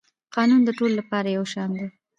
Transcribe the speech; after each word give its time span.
قانون 0.35 0.61
د 0.65 0.69
ټولو 0.77 0.93
لپاره 0.99 1.27
یو 1.37 1.45
شان 1.53 1.69
دی 1.79 1.85